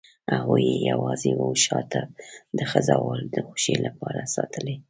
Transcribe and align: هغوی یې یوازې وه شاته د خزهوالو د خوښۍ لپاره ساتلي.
هغوی 0.35 0.63
یې 0.71 0.77
یوازې 0.91 1.31
وه 1.35 1.47
شاته 1.65 2.01
د 2.57 2.59
خزهوالو 2.71 3.27
د 3.35 3.37
خوښۍ 3.47 3.75
لپاره 3.85 4.21
ساتلي. 4.35 4.75